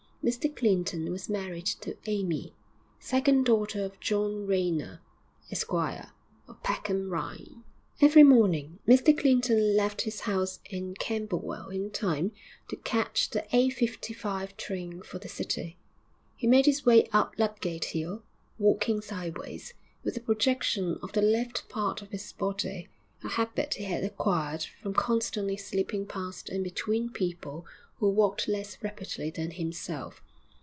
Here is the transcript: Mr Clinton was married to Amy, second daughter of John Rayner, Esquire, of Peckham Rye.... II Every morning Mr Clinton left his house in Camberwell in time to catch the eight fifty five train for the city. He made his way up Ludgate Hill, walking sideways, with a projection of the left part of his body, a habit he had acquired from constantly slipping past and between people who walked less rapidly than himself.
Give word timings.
Mr 0.23 0.55
Clinton 0.55 1.11
was 1.11 1.27
married 1.29 1.65
to 1.65 1.97
Amy, 2.05 2.53
second 2.99 3.43
daughter 3.43 3.83
of 3.83 3.99
John 3.99 4.45
Rayner, 4.45 5.01
Esquire, 5.49 6.11
of 6.47 6.61
Peckham 6.61 7.09
Rye.... 7.09 7.37
II 7.47 7.57
Every 8.01 8.21
morning 8.21 8.77
Mr 8.87 9.17
Clinton 9.17 9.75
left 9.75 10.01
his 10.01 10.19
house 10.19 10.59
in 10.69 10.93
Camberwell 10.93 11.69
in 11.69 11.89
time 11.89 12.33
to 12.67 12.75
catch 12.75 13.31
the 13.31 13.47
eight 13.51 13.71
fifty 13.73 14.13
five 14.13 14.55
train 14.57 15.01
for 15.01 15.17
the 15.17 15.27
city. 15.27 15.75
He 16.35 16.45
made 16.45 16.67
his 16.67 16.85
way 16.85 17.07
up 17.11 17.33
Ludgate 17.39 17.85
Hill, 17.85 18.21
walking 18.59 19.01
sideways, 19.01 19.73
with 20.03 20.15
a 20.17 20.21
projection 20.21 20.99
of 21.01 21.13
the 21.13 21.23
left 21.23 21.67
part 21.67 22.03
of 22.03 22.11
his 22.11 22.31
body, 22.33 22.89
a 23.23 23.27
habit 23.27 23.73
he 23.75 23.85
had 23.85 24.03
acquired 24.03 24.61
from 24.61 24.93
constantly 24.93 25.57
slipping 25.57 26.05
past 26.05 26.47
and 26.49 26.63
between 26.63 27.09
people 27.09 27.65
who 27.99 28.09
walked 28.09 28.47
less 28.47 28.81
rapidly 28.81 29.29
than 29.29 29.51
himself. 29.51 30.23